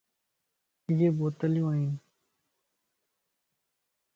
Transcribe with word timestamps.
ائي 0.89 1.09
بوتليون 1.17 1.67
ائين. 1.73 1.93